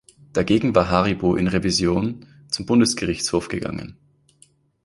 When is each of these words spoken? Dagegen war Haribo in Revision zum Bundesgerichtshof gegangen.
Dagegen 0.33 0.73
war 0.73 0.89
Haribo 0.89 1.35
in 1.35 1.47
Revision 1.47 2.25
zum 2.49 2.65
Bundesgerichtshof 2.65 3.49
gegangen. 3.49 3.97